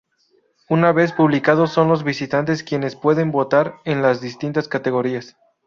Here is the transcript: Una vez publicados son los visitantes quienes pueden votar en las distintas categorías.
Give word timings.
Una 0.67 0.93
vez 0.93 1.13
publicados 1.13 1.71
son 1.73 1.87
los 1.87 2.03
visitantes 2.03 2.63
quienes 2.63 2.95
pueden 2.95 3.31
votar 3.31 3.75
en 3.85 4.01
las 4.01 4.19
distintas 4.19 4.67
categorías. 4.67 5.37